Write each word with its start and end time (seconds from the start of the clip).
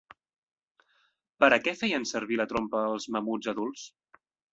Per 1.43 1.49
a 1.57 1.59
què 1.65 1.73
feien 1.81 2.07
servir 2.13 2.39
la 2.41 2.47
trompa 2.53 2.81
els 2.95 3.07
mamuts 3.17 3.53
adults? 3.55 3.85